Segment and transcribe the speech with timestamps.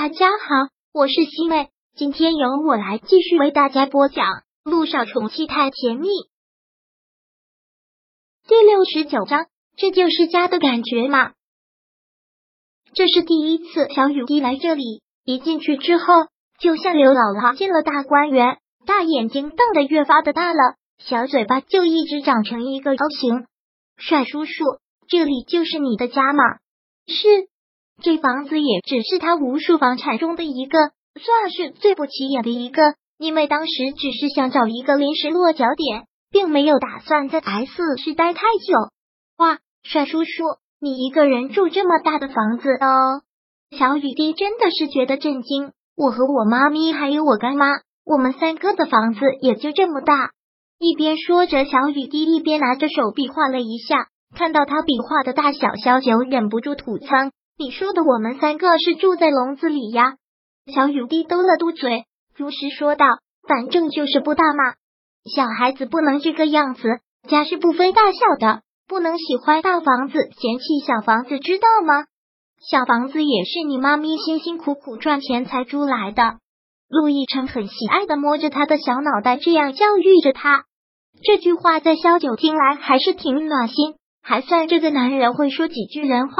[0.00, 4.26] 大家好，我是西妹，今天由我来继续为大家播讲
[4.62, 6.06] 《路上宠妻太甜蜜》
[8.46, 9.46] 第六十九章。
[9.76, 11.32] 这就是家的感觉吗？
[12.94, 16.04] 这是第一次小雨滴来这里，一进去之后，
[16.60, 23.46] 就像刘姥姥进了大观园，大眼睛瞪得越发的大了，小嘴巴就一直长成一个 O 型。
[23.96, 24.64] 帅叔叔，
[25.08, 26.44] 这里就是你的家吗？
[27.08, 27.48] 是。
[28.02, 30.78] 这房子也只是他无数房产中的一个，
[31.20, 32.82] 算是最不起眼的一个。
[33.18, 38.74] 因为当时只是想找一个临时落脚点，并没有打算在 S 市待太久。
[39.38, 40.44] 哇，帅叔叔，
[40.80, 43.22] 你一个人住这么大的房子哦？
[43.76, 45.72] 小雨滴真的是觉得震惊。
[45.96, 47.66] 我和我妈咪还有我干妈，
[48.04, 50.30] 我们三个的房子也就这么大。
[50.78, 54.06] 一边说着，小雨滴一边拿着手臂画了一下，
[54.36, 57.06] 看到他笔画的大小，小九忍不住吐槽。
[57.60, 60.14] 你说的我们三个是住在笼子里呀？
[60.72, 62.04] 小雨滴嘟了嘟嘴，
[62.36, 63.04] 如实说道
[63.48, 64.74] ：“反正就是不大嘛，
[65.24, 66.82] 小孩子不能这个样子，
[67.28, 72.04] 家是不分大小的，不能喜欢大房子嫌弃小房子，知道吗？
[72.60, 76.36] 小房子也是你妈咪辛辛苦苦赚钱才租来的。”
[76.88, 80.64] 陆亦辰很喜爱的摸着他的小脑袋，这样教育着他。
[81.24, 86.36] 这句话在萧九听来还是挺暖心，还算这个男人会说几句人话。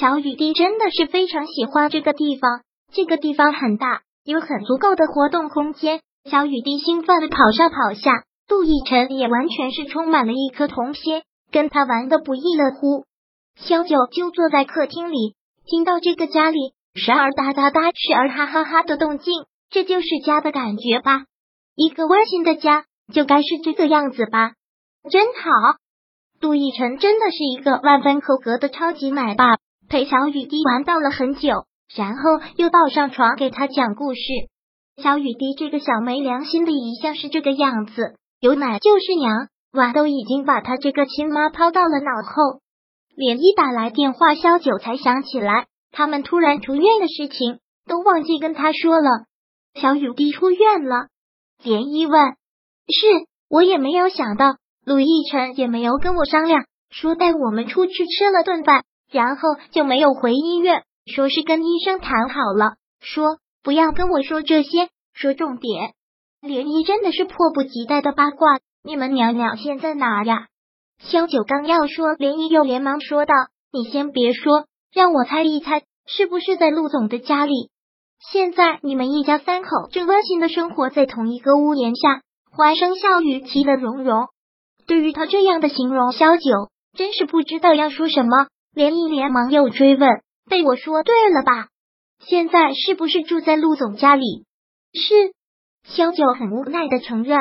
[0.00, 6.00] 小雨滴真的是非常喜欢这个地方，这个地方很大，有很足够的活动空间。
[6.28, 13.04] 小雨滴兴奋的跑上跑下，杜奕晨也完全是充满了一颗童心，跟他玩的不亦乐乎。
[13.54, 16.58] 小九就坐在客厅里，听到这个家里
[16.96, 21.26] 时而哒哒哒，时而哈哈哈的动静，这就是家的感觉吧？
[21.76, 24.54] 一个温馨的家就该是这个样子吧？
[25.08, 25.78] 真好，
[26.40, 29.56] 杜奕晨真的是一个万分合格的超级奶爸。
[29.94, 34.20] 陪小雨滴玩到了很久，然后又抱上床给他讲故事。
[35.00, 42.58] 小雨滴这个小没良心的一向是这个样子，有奶就是娘，娃都已经把他这个亲妈抛到了脑后。
[43.14, 49.08] 连一打来电话，萧九才想起来他们突然出院的事情，都忘记跟他说了。
[49.80, 51.06] 小雨滴出院了，
[51.62, 52.20] 连一问
[52.88, 58.82] 是，我也没有想到，陆亦辰也没有跟我商量，说带我们出去吃了顿饭。
[59.14, 65.92] 然后就没有回医院，说是跟医生谈好了，说不要跟我说这些，说重点。
[66.42, 70.48] 莲姨真的是迫不及待的八卦，你们娘俩现在哪呀？
[70.98, 73.32] 萧九刚要说，莲姨又连忙说道
[73.72, 77.70] ：“你先别说，让我猜一猜，是不是在陆总的家里？
[78.32, 84.26] 现在你们一家三口正温馨的生活在同一个屋檐下，欢声笑语，其乐融融。”
[84.88, 86.50] 对于他这样的形容，萧九
[86.96, 88.48] 真是不知道要说什么。
[88.74, 91.68] 连一连忙又追问：“被我说对了吧？
[92.18, 94.44] 现在是不是住在陆总家里？”
[94.92, 95.32] 是，
[95.84, 97.38] 萧九很无奈的承认。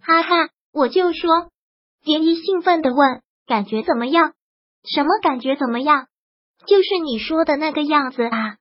[0.00, 1.48] 哈哈，我就说。
[2.04, 4.32] 连一兴奋的问：“感觉怎么样？
[4.82, 6.08] 什么感觉怎么样？
[6.66, 8.56] 就是你说的那个样子啊！”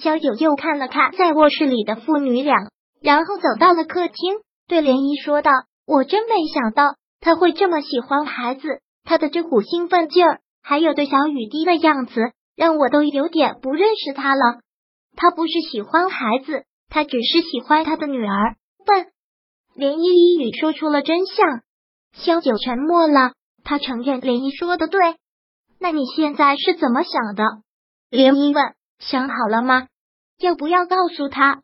[0.00, 2.56] 萧九又看了看在卧室里的父女俩，
[3.02, 5.50] 然后走到了客厅，对连一说道
[5.86, 12.12] ：“我真没想到他会这么喜欢孩子，他的这股兴奋劲儿。”还有对小雨滴的样子，
[12.54, 14.60] 让我都有点不认识他了。
[15.16, 18.56] 他不是喜欢孩子，他只是喜欢他的女儿。
[18.84, 19.06] 笨，
[19.74, 21.62] 连依依语说出了真相。
[22.12, 23.32] 萧九沉默了，
[23.64, 25.00] 他承认连依说的对。
[25.80, 27.44] 那你现在是怎么想的？
[28.10, 28.74] 连依问。
[28.98, 29.86] 想好了吗？
[30.38, 31.62] 要不要告诉他？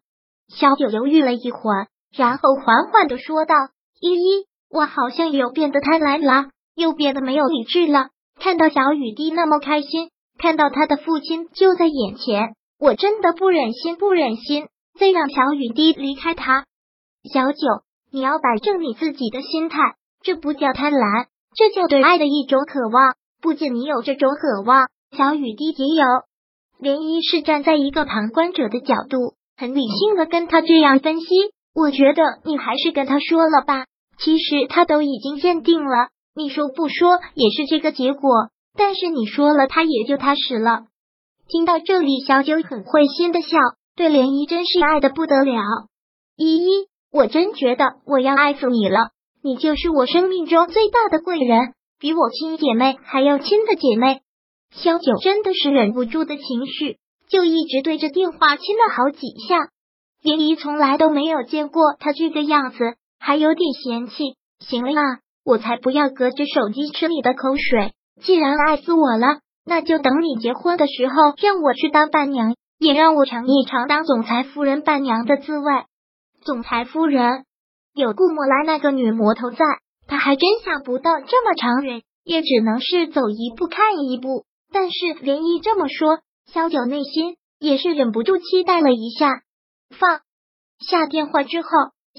[0.48, 3.54] 萧九犹豫了一会儿，然后缓缓的说道
[4.00, 8.09] ：“依依，我好像有变得贪婪了，又变得没有理智了。”
[8.39, 14.67] 看到小雨滴那么开心，看到他的父亲就在眼前，我真的不忍心，不忍心
[14.99, 16.67] 再让小雨滴离开他。
[17.33, 17.59] 小九，
[18.11, 19.78] 你要摆正你自己的心态，
[20.23, 23.15] 这不叫贪婪，这叫对爱的一种渴望。
[23.41, 26.05] 不仅你有这种渴望，小雨滴也有。
[26.81, 31.26] 涟漪是站在一个旁观者的角度，很理性的跟他这样分析。
[31.75, 33.87] 我觉得你还是跟他说了吧，
[34.19, 36.08] 其实他都已经认定了。
[36.36, 38.31] 你说不说也是这个结果，
[38.76, 40.86] 但是你说了，他也就踏实了。
[41.46, 43.56] 听到这里，小九很会心的笑，
[43.94, 45.62] 对莲姨真是爱的不得了。
[46.36, 49.10] 依依，我真觉得我要爱死你了，
[49.42, 54.22] 你就是我生命中最大的贵人，比我亲姐妹还要亲的姐妹。
[54.72, 56.98] 小九真的是忍不住的情绪，
[57.28, 59.69] 就一直对着电话亲了好几下。
[60.20, 62.78] 莲姨从来都没有见过他这个样子，
[63.20, 64.34] 还有点嫌弃。
[64.58, 65.24] 行了啊。
[65.44, 67.93] 我才不要隔着手机吃你的口水！
[68.23, 75.64] 既然爱死我了，那就等你结婚的时候让我去当伴娘，也让我尝一尝当总裁夫人伴娘的滋味。
[76.43, 77.44] 总裁夫人
[77.94, 79.58] 有顾莫来那个女魔头在，
[80.06, 84.44] 他还真想不到这么长远，也只能是走一步看一步。
[84.73, 89.43] 但是连一这么说，萧九内心也是忍不住期待了一下。
[89.91, 90.20] 放
[90.81, 91.69] 下电话之后，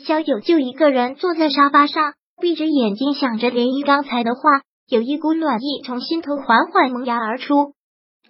[0.06, 4.42] 萧九就一个人坐在沙发上，闭着眼睛想着连一刚才的话，
[4.90, 7.74] 有一股暖意从心头缓缓萌芽而出。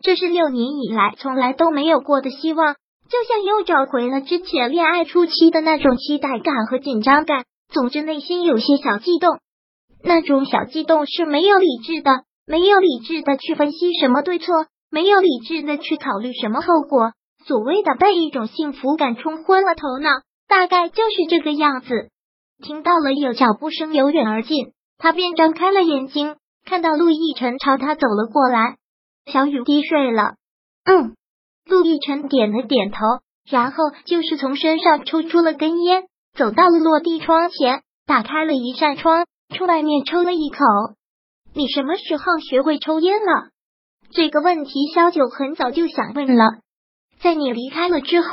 [0.01, 2.75] 这是六年以来从来都没有过的希望，
[3.09, 7.45] 就像又找回了之前恋爱初期的那种期待感和紧张感。
[7.73, 9.39] 总之，内心有些小悸动，
[10.03, 17.13] 那种小悸动是没有理智的，没有理智的去分析什么对错，没有理智的去考虑什么后果。
[17.47, 20.09] 所谓的被一种幸福感冲昏了头脑，
[20.47, 22.09] 大概就是这个样子。
[22.63, 26.35] 听到了有脚步声由远而近，他便张开了眼睛，
[26.65, 28.77] 看到陆亦辰朝他走了过来。
[29.25, 30.35] 小雨滴睡了，
[30.85, 31.15] 嗯，
[31.65, 32.97] 陆亦辰点了点头，
[33.49, 36.03] 然后就是从身上抽出了根烟，
[36.33, 39.25] 走到了落地窗前，打开了一扇窗，
[39.55, 40.57] 出外面抽了一口。
[41.53, 43.49] 你什么时候学会抽烟了？
[44.11, 46.43] 这个问题，萧九很早就想问了。
[47.19, 48.27] 在你离开了之后，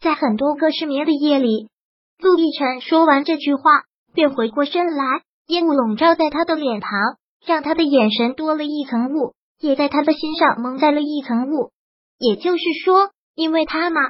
[0.00, 1.68] 在很多个失眠的夜里，
[2.20, 3.82] 陆亦辰说完这句话，
[4.12, 6.90] 便回过身来，烟雾笼罩在他的脸庞，
[7.46, 9.34] 让他的眼神多了一层雾。
[9.60, 11.72] 也在他的心上蒙在了一层雾，
[12.16, 14.00] 也就是说，因为他嘛，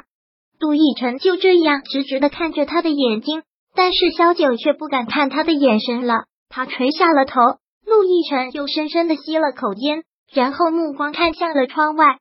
[0.58, 3.42] 杜奕晨就这样直直的看着他的眼睛，
[3.74, 6.24] 但是萧九却不敢看他的眼神了。
[6.50, 7.40] 他垂下了头，
[7.86, 12.18] 陆亦辰又深深的吸了口烟，然后目光看向了窗外。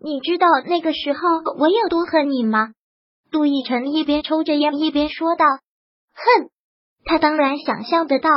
[0.00, 1.18] 你知道那个时候
[1.58, 2.70] 我有多恨你吗？
[3.30, 5.44] 杜奕晨一边抽着烟一边说道。
[6.12, 6.50] 恨，
[7.04, 8.30] 他当然想象得到。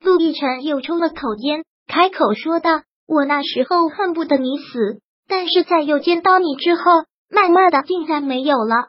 [0.00, 2.82] 陆亦辰又抽了口烟，开口说道。
[3.06, 6.82] 我那时候恨不得你死，但是在又见到你之后，
[7.28, 8.88] 慢慢的竟然没有了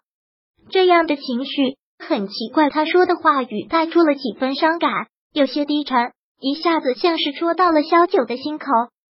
[0.70, 2.70] 这样的情绪，很奇怪。
[2.70, 4.90] 他说的话语带出了几分伤感，
[5.34, 8.66] 有些低沉，一下子像是戳到了萧九的心口。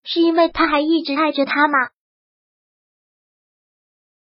[0.05, 1.77] 是因为他还一直爱着他吗？